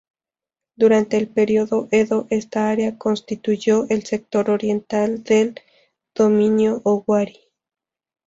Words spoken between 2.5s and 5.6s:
área constituyó el sector oriental del